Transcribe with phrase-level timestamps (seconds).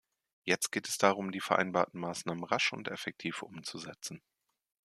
[0.45, 4.19] Jetzt geht es darum, die vereinbarten Maßnahmen rasch und effektiv umzusetzen.